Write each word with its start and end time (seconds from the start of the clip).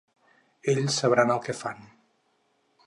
Ells 0.73 0.97
sabran 1.01 1.35
el 1.35 1.41
què 1.47 1.57
fan. 1.61 1.87